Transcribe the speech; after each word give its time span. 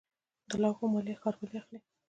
د 0.49 0.51
لوحو 0.63 0.83
مالیه 0.93 1.15
ښاروالۍ 1.21 1.55
اخلي 1.61 1.79